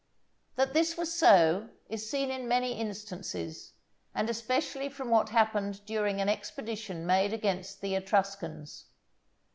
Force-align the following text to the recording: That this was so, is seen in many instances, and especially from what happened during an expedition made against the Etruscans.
That 0.55 0.73
this 0.73 0.97
was 0.97 1.13
so, 1.13 1.69
is 1.87 2.09
seen 2.09 2.31
in 2.31 2.47
many 2.47 2.73
instances, 2.73 3.73
and 4.15 4.31
especially 4.31 4.89
from 4.89 5.11
what 5.11 5.29
happened 5.29 5.85
during 5.85 6.19
an 6.19 6.27
expedition 6.27 7.05
made 7.05 7.33
against 7.33 7.81
the 7.81 7.93
Etruscans. 7.93 8.85